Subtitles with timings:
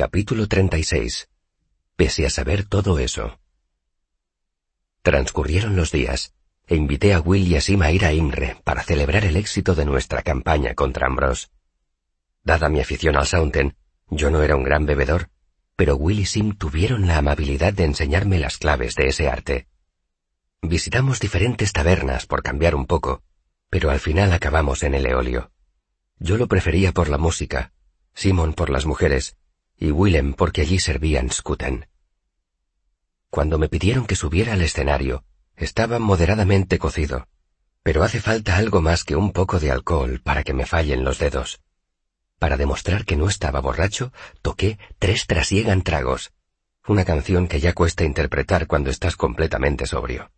[0.00, 1.28] Capítulo 36.
[1.94, 3.38] Pese a saber todo eso.
[5.02, 6.32] Transcurrieron los días,
[6.66, 9.74] e invité a Will y a Sim a ir a Imre para celebrar el éxito
[9.74, 11.48] de nuestra campaña contra Ambrose.
[12.42, 13.76] Dada mi afición al Soundten,
[14.08, 15.28] yo no era un gran bebedor,
[15.76, 19.68] pero Will y Sim tuvieron la amabilidad de enseñarme las claves de ese arte.
[20.62, 23.22] Visitamos diferentes tabernas por cambiar un poco,
[23.68, 25.52] pero al final acabamos en el eolio.
[26.18, 27.74] Yo lo prefería por la música,
[28.14, 29.36] Simon por las mujeres,
[29.80, 31.86] y Willem porque allí servían Skuten.
[33.30, 35.24] Cuando me pidieron que subiera al escenario,
[35.56, 37.26] estaba moderadamente cocido,
[37.82, 41.18] pero hace falta algo más que un poco de alcohol para que me fallen los
[41.18, 41.60] dedos.
[42.38, 44.12] Para demostrar que no estaba borracho,
[44.42, 46.32] toqué Tres trasiegan tragos,
[46.86, 50.30] una canción que ya cuesta interpretar cuando estás completamente sobrio.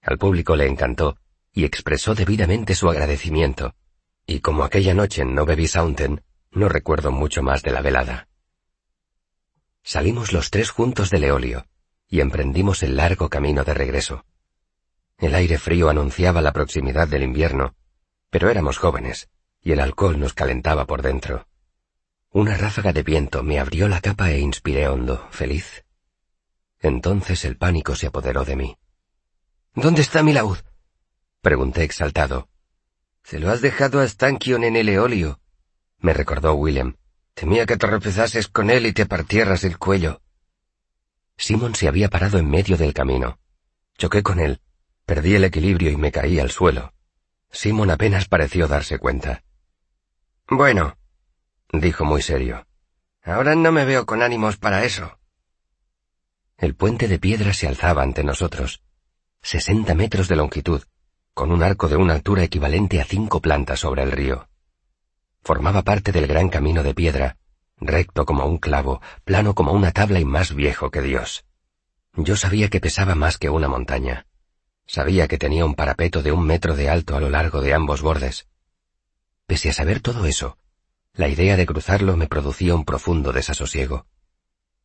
[0.00, 1.18] Al público le encantó
[1.52, 3.74] y expresó debidamente su agradecimiento,
[4.26, 8.28] y como aquella noche no bebí Sounten, no recuerdo mucho más de la velada.
[9.82, 11.66] Salimos los tres juntos del Eolio
[12.08, 14.24] y emprendimos el largo camino de regreso.
[15.18, 17.74] El aire frío anunciaba la proximidad del invierno,
[18.30, 19.28] pero éramos jóvenes
[19.62, 21.46] y el alcohol nos calentaba por dentro.
[22.30, 25.84] Una ráfaga de viento me abrió la capa e inspiré hondo, feliz.
[26.80, 28.78] Entonces el pánico se apoderó de mí.
[29.74, 30.58] ¿Dónde está mi laúd?
[31.40, 32.48] Pregunté exaltado.
[33.22, 35.40] Se lo has dejado a Stankion en el Eolio,
[36.02, 36.96] me recordó William.
[37.34, 40.20] Temía que te tropezases con él y te partieras el cuello.
[41.36, 43.38] Simon se había parado en medio del camino.
[43.96, 44.60] Choqué con él,
[45.06, 46.92] perdí el equilibrio y me caí al suelo.
[47.50, 49.42] Simon apenas pareció darse cuenta.
[50.48, 50.96] Bueno,
[51.72, 52.66] dijo muy serio.
[53.22, 55.18] Ahora no me veo con ánimos para eso.
[56.58, 58.82] El puente de piedra se alzaba ante nosotros,
[59.42, 60.82] sesenta metros de longitud,
[61.34, 64.48] con un arco de una altura equivalente a cinco plantas sobre el río.
[65.44, 67.36] Formaba parte del gran camino de piedra,
[67.78, 71.44] recto como un clavo, plano como una tabla y más viejo que Dios.
[72.14, 74.26] Yo sabía que pesaba más que una montaña.
[74.86, 78.02] Sabía que tenía un parapeto de un metro de alto a lo largo de ambos
[78.02, 78.46] bordes.
[79.46, 80.58] Pese a saber todo eso,
[81.14, 84.06] la idea de cruzarlo me producía un profundo desasosiego.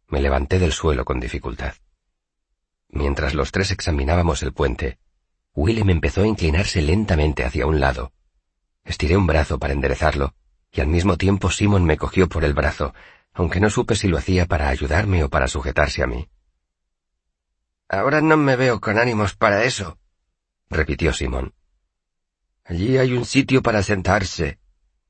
[0.07, 1.75] Me levanté del suelo con dificultad.
[2.89, 4.97] Mientras los tres examinábamos el puente,
[5.53, 8.11] Willem empezó a inclinarse lentamente hacia un lado.
[8.83, 10.33] Estiré un brazo para enderezarlo,
[10.71, 12.93] y al mismo tiempo Simon me cogió por el brazo,
[13.33, 16.29] aunque no supe si lo hacía para ayudarme o para sujetarse a mí.
[17.89, 19.97] Ahora no me veo con ánimos para eso,
[20.69, 21.53] repitió Simon.
[22.65, 24.59] Allí hay un sitio para sentarse,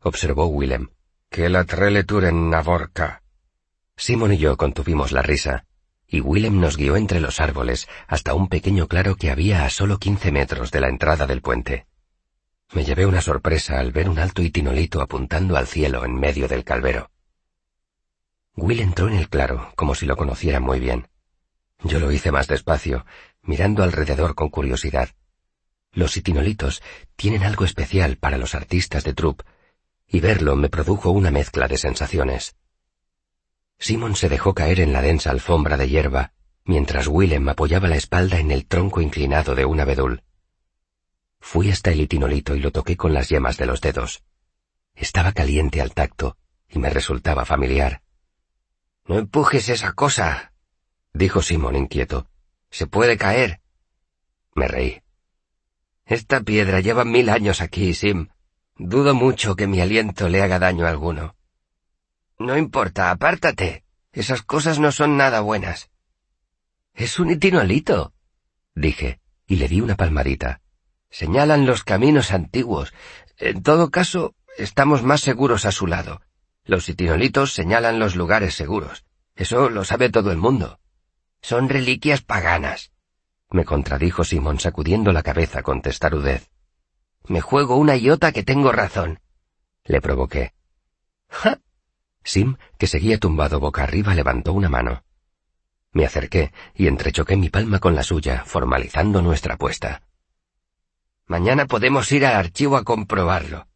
[0.01, 0.89] observó Willem,
[1.29, 3.23] que la treleturen Navorca.
[3.95, 5.65] Simon y yo contuvimos la risa,
[6.07, 9.97] y Willem nos guió entre los árboles hasta un pequeño claro que había a solo
[9.97, 11.87] quince metros de la entrada del puente.
[12.73, 16.63] Me llevé una sorpresa al ver un alto itinolito apuntando al cielo en medio del
[16.63, 17.09] calvero.
[18.55, 21.07] Will entró en el claro, como si lo conociera muy bien.
[21.83, 23.05] Yo lo hice más despacio,
[23.41, 25.09] mirando alrededor con curiosidad.
[25.93, 26.81] Los itinolitos
[27.15, 29.45] tienen algo especial para los artistas de troupe,
[30.07, 32.55] y verlo me produjo una mezcla de sensaciones.
[33.79, 36.33] Simon se dejó caer en la densa alfombra de hierba,
[36.65, 40.23] mientras Willem apoyaba la espalda en el tronco inclinado de un abedul.
[41.49, 44.21] Fui hasta el itinolito y lo toqué con las yemas de los dedos.
[44.95, 46.35] Estaba caliente al tacto
[46.67, 48.01] y me resultaba familiar.
[49.05, 50.51] No empujes esa cosa,
[51.13, 52.27] dijo Simón inquieto.
[52.69, 53.61] Se puede caer.
[54.55, 55.01] Me reí.
[56.05, 58.27] Esta piedra lleva mil años aquí, Sim.
[58.75, 61.37] Dudo mucho que mi aliento le haga daño alguno.
[62.37, 63.85] No importa, apártate.
[64.11, 65.89] Esas cosas no son nada buenas.
[66.93, 68.11] Es un itinolito,
[68.75, 70.59] dije, y le di una palmadita.
[71.09, 72.93] Señalan los caminos antiguos.
[73.37, 76.21] En todo caso, estamos más seguros a su lado.
[76.65, 79.05] Los itinolitos señalan los lugares seguros.
[79.35, 80.79] Eso lo sabe todo el mundo.
[81.41, 82.91] Son reliquias paganas.
[83.49, 86.49] Me contradijo Simón sacudiendo la cabeza con testarudez.
[87.27, 89.19] Me juego una iota que tengo razón.
[89.85, 90.53] Le provoqué.
[91.29, 91.59] ¡Ja!
[92.23, 95.03] Sim, que seguía tumbado boca arriba, levantó una mano.
[95.93, 100.01] Me acerqué y entrechoqué mi palma con la suya, formalizando nuestra apuesta.
[101.27, 103.67] Mañana podemos ir al archivo a comprobarlo.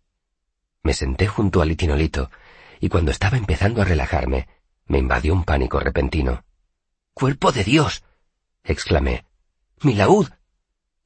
[0.84, 2.32] Me senté junto al itinolito,
[2.80, 4.48] y cuando estaba empezando a relajarme,
[4.86, 6.46] me invadió un pánico repentino.
[7.14, 8.04] ¡Cuerpo de Dios!
[8.64, 9.26] exclamé.
[9.82, 10.30] ¡Mi laúd!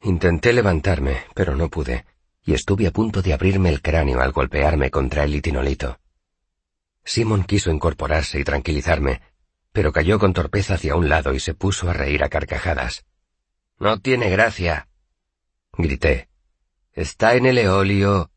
[0.01, 2.05] Intenté levantarme, pero no pude,
[2.43, 5.99] y estuve a punto de abrirme el cráneo al golpearme contra el itinolito.
[7.03, 9.21] Simon quiso incorporarse y tranquilizarme,
[9.71, 13.05] pero cayó con torpeza hacia un lado y se puso a reír a carcajadas.
[13.79, 14.87] No tiene gracia,
[15.73, 16.29] grité.
[16.95, 18.31] Está en el eolio,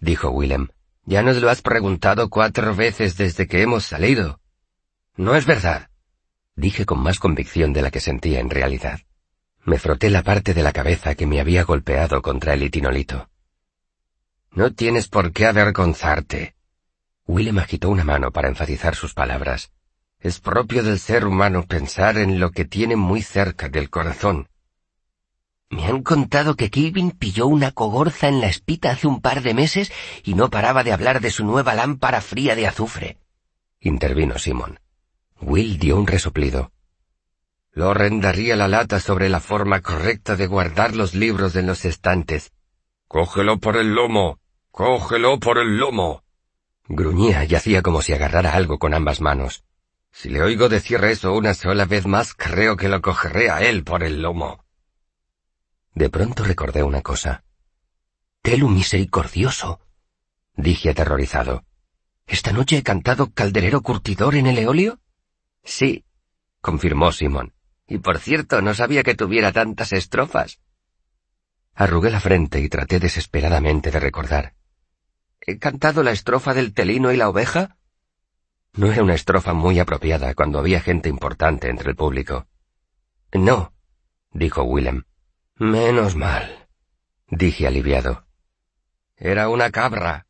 [0.00, 0.68] dijo Willem.
[1.04, 4.40] Ya nos lo has preguntado cuatro veces desde que hemos salido.
[5.16, 5.88] No es verdad,
[6.56, 9.00] dije con más convicción de la que sentía en realidad.
[9.64, 13.30] Me froté la parte de la cabeza que me había golpeado contra el itinolito.
[14.50, 16.56] No tienes por qué avergonzarte.
[17.28, 19.70] Willem agitó una mano para enfatizar sus palabras.
[20.18, 24.48] Es propio del ser humano pensar en lo que tiene muy cerca del corazón.
[25.72, 29.54] Me han contado que Kevin pilló una cogorza en la espita hace un par de
[29.54, 29.90] meses
[30.22, 33.16] y no paraba de hablar de su nueva lámpara fría de azufre.
[33.80, 34.78] Intervino Simon.
[35.40, 36.72] Will dio un resoplido.
[37.72, 42.52] Lo rendaría la lata sobre la forma correcta de guardar los libros en los estantes.
[43.08, 44.40] Cógelo por el lomo.
[44.70, 46.22] Cógelo por el lomo.
[46.86, 49.64] Gruñía y hacía como si agarrara algo con ambas manos.
[50.10, 53.84] Si le oigo decir eso una sola vez más, creo que lo cogeré a él
[53.84, 54.62] por el lomo.
[55.94, 57.44] De pronto recordé una cosa.
[58.40, 59.80] Telu misericordioso,
[60.56, 61.64] dije aterrorizado.
[62.26, 65.00] ¿Esta noche he cantado calderero curtidor en el eolio?
[65.64, 66.04] Sí,
[66.60, 67.54] confirmó Simón.
[67.86, 70.60] Y por cierto, no sabía que tuviera tantas estrofas.
[71.74, 74.54] Arrugué la frente y traté desesperadamente de recordar.
[75.40, 77.76] ¿He cantado la estrofa del telino y la oveja?
[78.74, 82.46] No era una estrofa muy apropiada cuando había gente importante entre el público.
[83.32, 83.74] No,
[84.30, 85.04] dijo Willem.
[85.56, 86.68] Menos mal,
[87.28, 88.24] dije aliviado.
[89.16, 90.26] Era una cabra,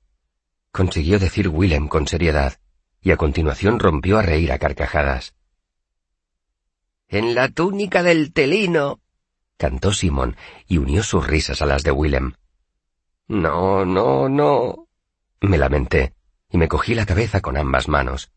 [0.70, 2.58] consiguió decir Willem con seriedad,
[3.00, 5.34] y a continuación rompió a reír a carcajadas.
[7.08, 9.00] En la túnica del telino,
[9.56, 10.36] cantó Simón
[10.66, 12.32] y unió sus risas a las de Willem.
[13.28, 14.88] No, no, no,
[15.40, 16.14] me lamenté
[16.50, 18.30] y me cogí la cabeza con ambas manos.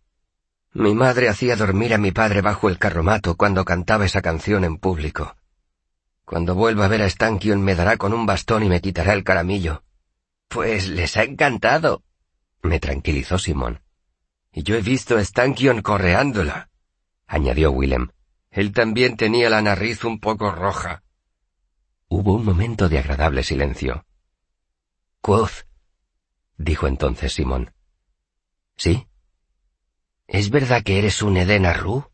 [0.74, 4.78] Mi madre hacía dormir a mi padre bajo el carromato cuando cantaba esa canción en
[4.78, 5.36] público.
[6.25, 9.24] Cuando vuelva a ver a Stankion me dará con un bastón y me quitará el
[9.24, 9.83] caramillo.
[10.48, 12.04] Pues les ha encantado,
[12.63, 13.81] me tranquilizó Simón.
[14.51, 16.69] Y yo he visto a Stankion correándola,
[17.27, 18.10] añadió Willem.
[18.50, 21.04] Él también tenía la nariz un poco roja.
[22.07, 24.06] Hubo un momento de agradable silencio.
[25.22, 25.68] Quoth,
[26.57, 27.74] dijo entonces Simón.
[28.77, 29.07] ¿Sí?
[30.27, 32.10] ¿Es verdad que eres un Eden Arru?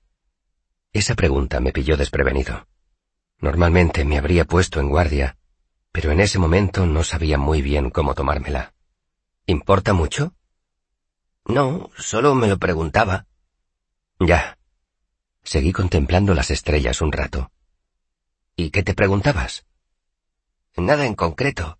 [0.91, 2.67] Esa pregunta me pilló desprevenido.
[3.41, 5.37] Normalmente me habría puesto en guardia,
[5.91, 8.73] pero en ese momento no sabía muy bien cómo tomármela.
[9.47, 10.35] ¿Importa mucho?
[11.45, 13.25] No, solo me lo preguntaba.
[14.19, 14.59] Ya.
[15.43, 17.51] Seguí contemplando las estrellas un rato.
[18.55, 19.65] ¿Y qué te preguntabas?
[20.77, 21.79] Nada en concreto.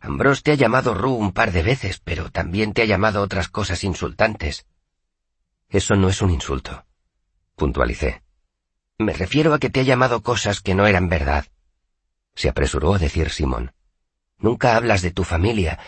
[0.00, 3.48] Ambrose te ha llamado Ru un par de veces, pero también te ha llamado otras
[3.48, 4.66] cosas insultantes.
[5.68, 6.84] Eso no es un insulto,
[7.54, 8.22] puntualicé.
[9.02, 11.46] Me refiero a que te ha llamado cosas que no eran verdad.
[12.34, 13.72] Se apresuró a decir Simón.
[14.38, 15.78] Nunca hablas de tu familia,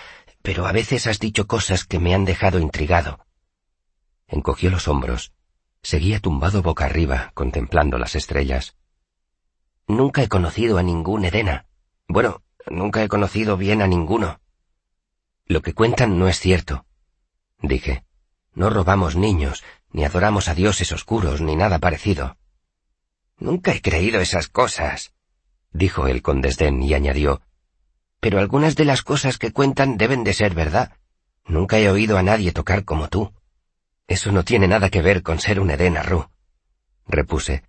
[0.43, 3.27] pero a veces has dicho cosas que me han dejado intrigado.
[4.29, 5.33] Encogió los hombros.
[5.83, 8.77] Seguía tumbado boca arriba, contemplando las estrellas.
[9.87, 11.67] Nunca he conocido a ningún Edena.
[12.09, 14.41] Bueno, Nunca he conocido bien a ninguno.
[15.47, 16.87] Lo que cuentan no es cierto,
[17.61, 18.05] dije.
[18.55, 22.37] No robamos niños, ni adoramos a dioses oscuros, ni nada parecido.
[23.39, 25.13] Nunca he creído esas cosas,
[25.73, 27.43] dijo él con desdén y añadió.
[28.21, 30.93] Pero algunas de las cosas que cuentan deben de ser verdad.
[31.47, 33.33] Nunca he oído a nadie tocar como tú.
[34.07, 36.27] Eso no tiene nada que ver con ser un Edén Ru,
[37.06, 37.65] repuse.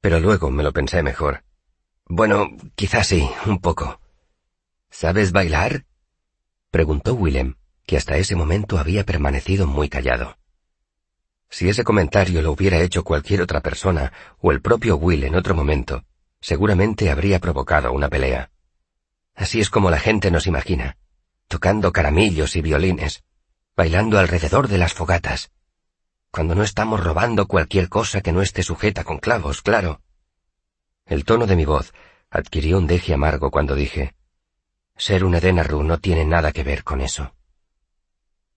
[0.00, 1.44] Pero luego me lo pensé mejor.
[2.06, 4.00] Bueno, quizás sí, un poco.
[4.90, 5.84] ¿Sabes bailar?
[6.70, 7.56] preguntó Willem,
[7.86, 10.38] que hasta ese momento había permanecido muy callado.
[11.50, 15.54] Si ese comentario lo hubiera hecho cualquier otra persona o el propio Will en otro
[15.54, 16.04] momento,
[16.40, 18.50] seguramente habría provocado una pelea.
[19.34, 20.96] Así es como la gente nos imagina,
[21.48, 23.22] tocando caramillos y violines,
[23.76, 25.50] bailando alrededor de las fogatas,
[26.30, 30.02] cuando no estamos robando cualquier cosa que no esté sujeta con clavos, claro.
[31.06, 31.94] El tono de mi voz
[32.30, 34.14] adquirió un deje amargo cuando dije,
[34.96, 37.34] ser un Edenaru no tiene nada que ver con eso.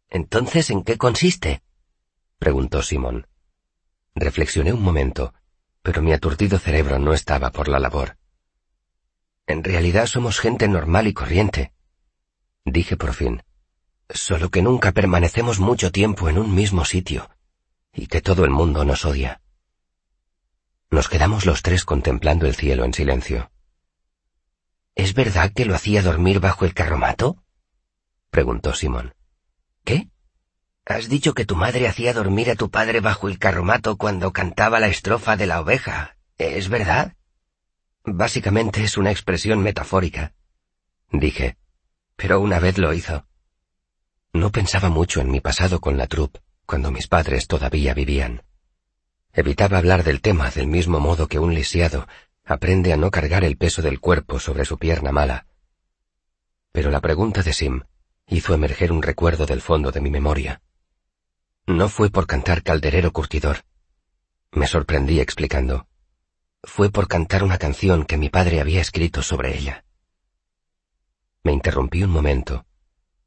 [0.10, 1.62] Entonces, ¿en qué consiste?
[2.42, 3.28] Preguntó Simón.
[4.16, 5.32] Reflexioné un momento,
[5.84, 8.18] pero mi aturdido cerebro no estaba por la labor.
[9.46, 11.72] En realidad somos gente normal y corriente,
[12.66, 13.44] dije por fin,
[14.10, 17.30] solo que nunca permanecemos mucho tiempo en un mismo sitio,
[17.94, 19.40] y que todo el mundo nos odia.
[20.90, 23.52] Nos quedamos los tres contemplando el cielo en silencio.
[24.96, 27.44] ¿Es verdad que lo hacía dormir bajo el carromato?
[28.32, 29.14] preguntó Simón.
[29.84, 30.11] ¿Qué?
[30.92, 34.82] Has dicho que tu madre hacía dormir a tu padre bajo el carromato cuando cantaba
[34.82, 36.18] la estrofa de la oveja.
[36.38, 37.16] ¿Es verdad?
[38.04, 40.34] Básicamente es una expresión metafórica,
[41.10, 41.56] dije,
[42.18, 43.26] pero una vez lo hizo.
[44.34, 48.44] No pensaba mucho en mi pasado con la troupe, cuando mis padres todavía vivían.
[49.32, 52.06] Evitaba hablar del tema del mismo modo que un lisiado
[52.44, 55.46] aprende a no cargar el peso del cuerpo sobre su pierna mala.
[56.74, 57.84] Pero la pregunta de Sim
[58.28, 60.62] hizo emerger un recuerdo del fondo de mi memoria.
[61.68, 63.66] No fue por cantar calderero curtidor.
[64.52, 65.88] Me sorprendí explicando.
[66.64, 69.86] Fue por cantar una canción que mi padre había escrito sobre ella.
[71.44, 72.66] Me interrumpí un momento,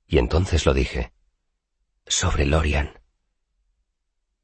[0.07, 1.13] y entonces lo dije.
[2.07, 3.01] Sobre Lorian.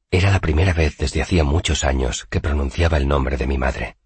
[0.09, 3.97] Era la primera vez desde hacía muchos años que pronunciaba el nombre de mi madre.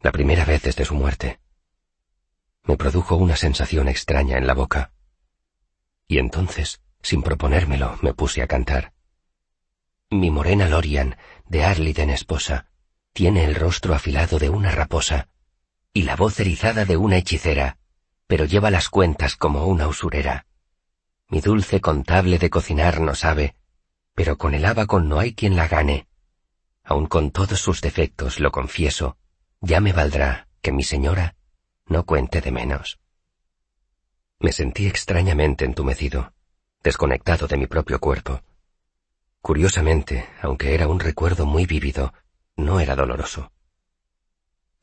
[0.00, 1.40] La primera vez desde su muerte.
[2.64, 4.92] Me produjo una sensación extraña en la boca.
[6.08, 8.92] Y entonces, sin proponérmelo, me puse a cantar.
[10.10, 11.16] Mi morena Lorian,
[11.46, 12.68] de Arliden esposa,
[13.12, 15.28] tiene el rostro afilado de una raposa
[15.92, 17.78] y la voz erizada de una hechicera,
[18.26, 20.46] pero lleva las cuentas como una usurera.
[21.28, 23.56] Mi dulce contable de cocinar no sabe,
[24.14, 26.06] pero con el abacón no hay quien la gane.
[26.84, 29.16] Aun con todos sus defectos, lo confieso,
[29.60, 31.36] ya me valdrá que mi señora
[31.86, 33.00] no cuente de menos.
[34.38, 36.32] Me sentí extrañamente entumecido,
[36.82, 38.42] desconectado de mi propio cuerpo.
[39.40, 42.12] Curiosamente, aunque era un recuerdo muy vívido,
[42.56, 43.52] no era doloroso.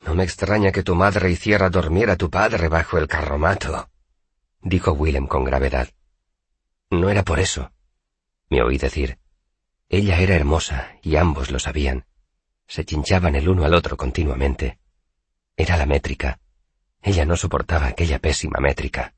[0.00, 3.90] No me extraña que tu madre hiciera dormir a tu padre bajo el carromato,
[4.62, 5.88] dijo Willem con gravedad.
[6.90, 7.72] No era por eso.
[8.48, 9.18] Me oí decir.
[9.88, 12.06] Ella era hermosa y ambos lo sabían.
[12.66, 14.78] Se chinchaban el uno al otro continuamente.
[15.56, 16.40] Era la métrica.
[17.02, 19.14] Ella no soportaba aquella pésima métrica.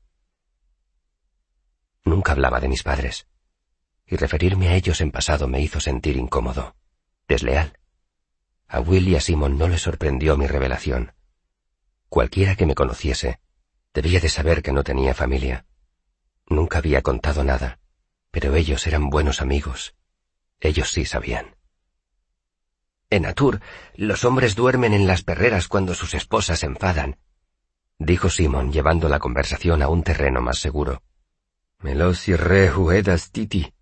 [2.33, 3.27] Hablaba de mis padres,
[4.07, 6.75] y referirme a ellos en pasado me hizo sentir incómodo,
[7.27, 7.77] desleal.
[8.67, 11.13] A Will y a Simon no les sorprendió mi revelación.
[12.09, 13.39] Cualquiera que me conociese
[13.93, 15.67] debía de saber que no tenía familia.
[16.47, 17.77] Nunca había contado nada,
[18.31, 19.93] pero ellos eran buenos amigos.
[20.59, 21.55] Ellos sí sabían.
[23.11, 23.61] En Atur,
[23.93, 27.19] los hombres duermen en las perreras cuando sus esposas se enfadan,
[27.99, 31.03] dijo Simon llevando la conversación a un terreno más seguro.
[31.83, 33.73] Melosi re huedas titi,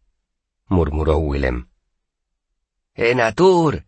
[0.68, 1.68] murmuró Willem.
[2.96, 3.86] En Atur,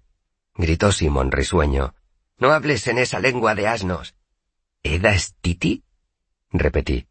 [0.53, 1.96] gritó Simon risueño.
[2.38, 4.15] No hables en esa lengua de asnos.
[4.84, 5.84] ¿Edas titi?
[6.51, 7.08] repetí.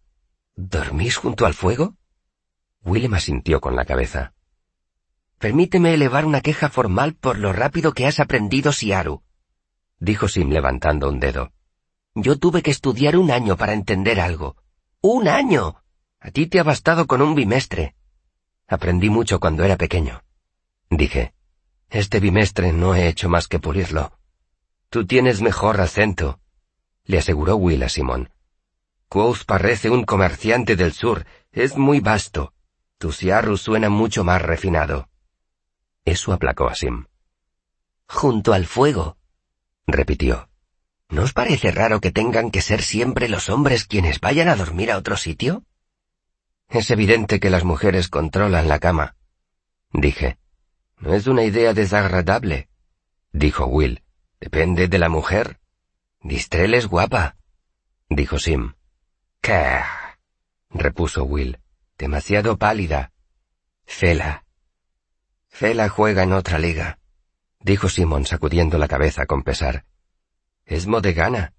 [0.54, 1.96] ¿Dormís junto al fuego?
[2.84, 4.34] Willem asintió con la cabeza.
[5.38, 9.24] Permíteme elevar una queja formal por lo rápido que has aprendido Siaru,
[9.98, 11.52] dijo Sim levantando un dedo.
[12.14, 14.56] Yo tuve que estudiar un año para entender algo.
[15.00, 15.81] ¡Un año!
[16.24, 17.96] A ti te ha bastado con un bimestre.
[18.68, 20.22] Aprendí mucho cuando era pequeño.
[20.88, 21.34] Dije,
[21.90, 24.16] este bimestre no he hecho más que pulirlo.
[24.88, 26.38] Tú tienes mejor acento,
[27.04, 28.30] le aseguró Will a Simón.
[29.08, 32.54] Quoth parece un comerciante del sur, es muy vasto.
[32.98, 35.08] Tu siarru suena mucho más refinado.
[36.04, 37.06] Eso aplacó a Sim.
[38.06, 39.16] Junto al fuego,
[39.86, 40.48] repitió.
[41.08, 44.92] ¿No os parece raro que tengan que ser siempre los hombres quienes vayan a dormir
[44.92, 45.64] a otro sitio?
[46.72, 49.14] Es evidente que las mujeres controlan la cama,
[49.92, 50.38] dije.
[50.96, 52.70] No es una idea desagradable,
[53.30, 54.02] dijo Will.
[54.40, 55.60] Depende de la mujer.
[56.22, 57.36] Distrel es guapa,
[58.08, 58.72] dijo Sim.
[59.42, 59.80] ¿Qué?
[60.70, 61.58] repuso Will.
[61.98, 63.12] Demasiado pálida.
[63.84, 64.46] Fela.
[65.48, 67.00] Fela juega en otra liga,
[67.60, 69.84] dijo Simon sacudiendo la cabeza con pesar.
[70.64, 71.52] Es modegana,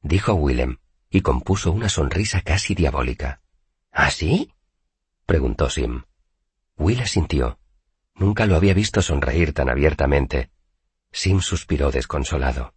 [0.00, 0.78] dijo Willem,
[1.10, 3.42] y compuso una sonrisa casi diabólica.
[3.92, 4.52] ¿Ah, sí?
[5.26, 6.02] preguntó Sim.
[6.76, 7.58] Will asintió.
[8.14, 10.50] Nunca lo había visto sonreír tan abiertamente.
[11.12, 12.74] Sim suspiró desconsolado.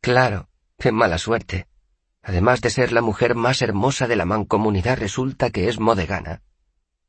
[0.00, 1.66] Claro, qué mala suerte.
[2.22, 6.42] Además de ser la mujer más hermosa de la mancomunidad, resulta que es modegana.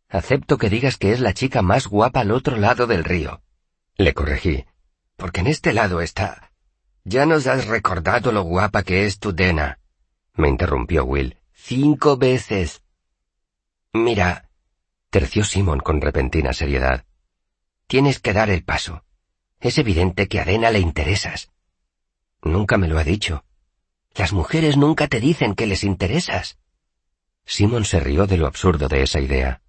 [0.10, 3.42] Acepto que digas que es la chica más guapa al otro lado del río.
[3.98, 4.66] Le corregí.
[5.16, 6.52] Porque en este lado está.
[7.04, 9.80] Ya nos has recordado lo guapa que es tu Dena.
[10.34, 11.38] Me interrumpió Will.
[11.54, 12.81] Cinco veces.
[13.94, 14.50] Mira,
[15.10, 17.06] terció Simon con repentina seriedad.
[17.88, 19.04] Tienes que dar el paso.
[19.60, 21.52] Es evidente que a Dena le interesas.
[22.42, 23.44] Nunca me lo ha dicho.
[24.16, 26.58] Las mujeres nunca te dicen que les interesas.
[27.46, 29.62] Simon se rió de lo absurdo de esa idea.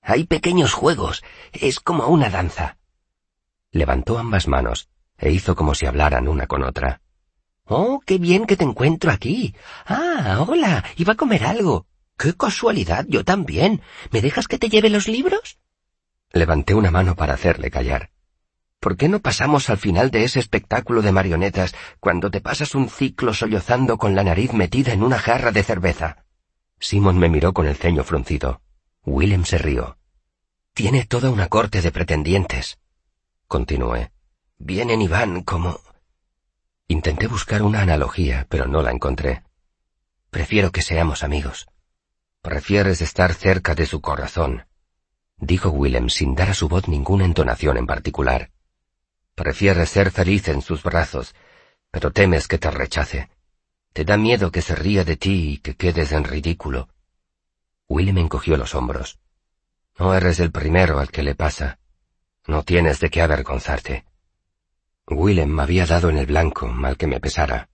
[0.00, 1.22] Hay pequeños juegos.
[1.52, 2.78] Es como una danza.
[3.70, 7.00] Levantó ambas manos e hizo como si hablaran una con otra.
[7.64, 9.54] Oh, qué bien que te encuentro aquí.
[9.86, 11.86] Ah, hola, iba a comer algo.
[12.22, 13.04] ¡Qué casualidad!
[13.08, 13.82] Yo también.
[14.12, 15.58] ¿Me dejas que te lleve los libros?
[16.32, 18.10] Levanté una mano para hacerle callar.
[18.78, 22.88] ¿Por qué no pasamos al final de ese espectáculo de marionetas cuando te pasas un
[22.88, 26.24] ciclo sollozando con la nariz metida en una jarra de cerveza?
[26.78, 28.62] Simon me miró con el ceño fruncido.
[29.04, 29.98] Willem se rió.
[30.74, 32.78] Tiene toda una corte de pretendientes.
[33.48, 34.12] Continué.
[34.58, 35.80] Vienen y van como...
[36.86, 39.42] Intenté buscar una analogía, pero no la encontré.
[40.30, 41.66] Prefiero que seamos amigos.
[42.42, 44.66] Prefieres estar cerca de su corazón,
[45.36, 48.50] dijo Willem sin dar a su voz ninguna entonación en particular.
[49.36, 51.36] Prefieres ser feliz en sus brazos,
[51.92, 53.30] pero temes que te rechace.
[53.92, 56.88] Te da miedo que se ría de ti y que quedes en ridículo.
[57.88, 59.20] Willem encogió los hombros.
[59.96, 61.78] No eres el primero al que le pasa.
[62.48, 64.04] No tienes de qué avergonzarte.
[65.06, 67.68] Willem me había dado en el blanco, mal que me pesara,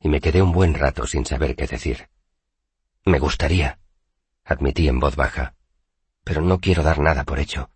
[0.00, 2.08] y me quedé un buen rato sin saber qué decir.
[3.04, 3.80] Me gustaría,
[4.44, 5.54] admití en voz baja,
[6.24, 7.70] pero no quiero dar nada por hecho.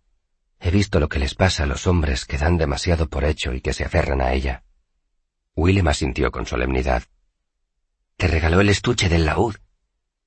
[0.59, 3.61] He visto lo que les pasa a los hombres que dan demasiado por hecho y
[3.61, 4.63] que se aferran a ella.
[5.55, 7.03] Willem asintió con solemnidad.
[8.17, 9.55] Te regaló el estuche del laúd,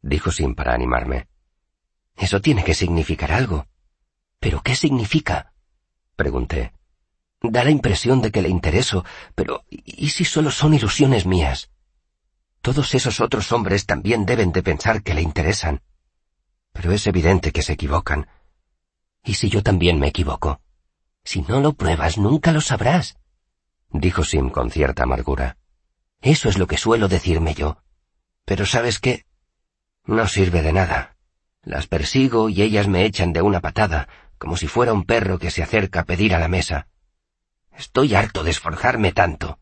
[0.00, 1.28] dijo Sim para animarme.
[2.16, 3.66] Eso tiene que significar algo.
[4.38, 5.52] ¿Pero qué significa?
[6.16, 6.72] pregunté.
[7.42, 11.70] Da la impresión de que le intereso, pero ¿y si solo son ilusiones mías?
[12.60, 15.82] Todos esos otros hombres también deben de pensar que le interesan.
[16.72, 18.28] Pero es evidente que se equivocan.
[19.24, 20.60] ¿Y si yo también me equivoco?
[21.24, 23.16] Si no lo pruebas, nunca lo sabrás,
[23.92, 25.56] dijo Sim con cierta amargura.
[26.20, 27.78] Eso es lo que suelo decirme yo.
[28.44, 29.26] Pero ¿sabes qué?
[30.04, 31.16] No sirve de nada.
[31.62, 35.50] Las persigo y ellas me echan de una patada, como si fuera un perro que
[35.50, 36.88] se acerca a pedir a la mesa.
[37.72, 39.60] Estoy harto de esforzarme tanto.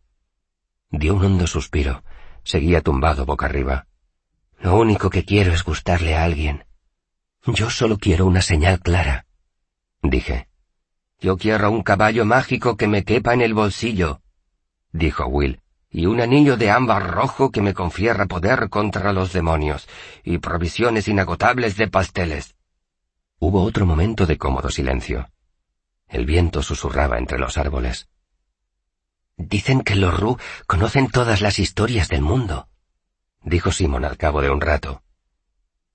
[0.90, 2.02] Dio un hondo suspiro.
[2.42, 3.86] Seguía tumbado boca arriba.
[4.58, 6.64] Lo único que quiero es gustarle a alguien.
[7.46, 9.26] Yo solo quiero una señal clara.
[10.02, 10.48] Dije.
[11.18, 14.22] Yo quiero un caballo mágico que me quepa en el bolsillo,
[14.92, 19.86] dijo Will, y un anillo de ámbar rojo que me confiera poder contra los demonios,
[20.24, 22.54] y provisiones inagotables de pasteles.
[23.38, 25.30] Hubo otro momento de cómodo silencio.
[26.08, 28.08] El viento susurraba entre los árboles.
[29.36, 32.68] Dicen que los Ru conocen todas las historias del mundo,
[33.42, 35.02] dijo Simon al cabo de un rato.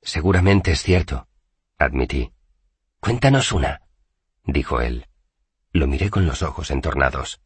[0.01, 1.27] Seguramente es cierto,
[1.77, 2.31] admití.
[2.99, 3.81] Cuéntanos una,
[4.45, 5.07] dijo él.
[5.71, 7.41] Lo miré con los ojos entornados.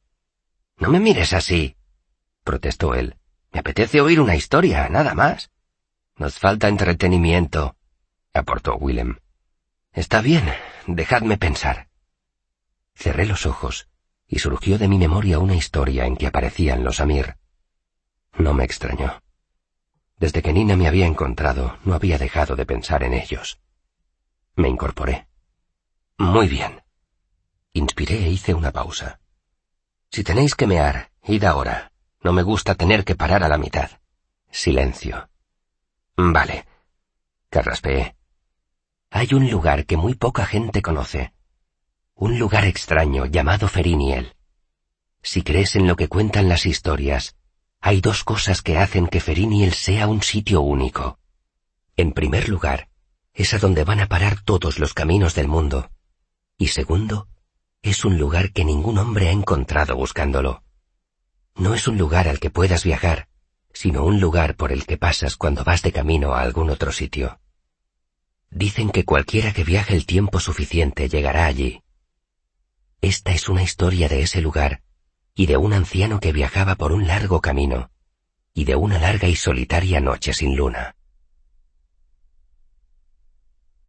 [0.78, 1.76] No me mires así,
[2.44, 3.18] protestó él.
[3.52, 5.50] Me apetece oír una historia, nada más.
[6.16, 7.76] Nos falta entretenimiento,
[8.34, 9.18] aportó Willem.
[9.94, 10.46] Está bien,
[10.86, 11.90] dejadme pensar.
[12.94, 13.90] Cerré los ojos
[14.28, 17.38] y surgió de mi memoria una historia en que aparecían los Amir.
[18.38, 19.24] No me extrañó.
[20.18, 23.60] Desde que Nina me había encontrado, no había dejado de pensar en ellos.
[24.60, 25.26] Me incorporé.
[26.18, 26.82] Muy bien.
[27.72, 29.22] Inspiré e hice una pausa.
[30.12, 31.94] Si tenéis que mear, id ahora.
[32.24, 33.90] No me gusta tener que parar a la mitad.
[34.52, 35.30] Silencio.
[36.18, 36.66] Vale.
[37.50, 38.18] Carraspeé.
[39.12, 41.32] Hay un lugar que muy poca gente conoce.
[42.16, 44.36] Un lugar extraño llamado Feriniel.
[45.22, 47.38] Si crees en lo que cuentan las historias,
[47.80, 51.18] hay dos cosas que hacen que Feriniel sea un sitio único.
[51.96, 52.89] En primer lugar,
[53.34, 55.92] es a donde van a parar todos los caminos del mundo.
[56.58, 57.28] Y segundo,
[57.82, 60.64] es un lugar que ningún hombre ha encontrado buscándolo.
[61.56, 63.30] No es un lugar al que puedas viajar,
[63.74, 67.40] sino un lugar por el que pasas cuando vas de camino a algún otro sitio.
[68.50, 71.84] Dicen que cualquiera que viaje el tiempo suficiente llegará allí.
[73.02, 74.82] Esta es una historia de ese lugar,
[75.34, 77.92] y de un anciano que viajaba por un largo camino,
[78.54, 80.96] y de una larga y solitaria noche sin luna.